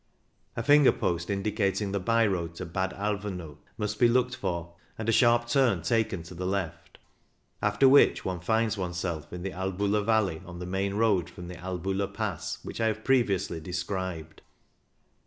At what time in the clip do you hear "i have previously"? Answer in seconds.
12.81-13.59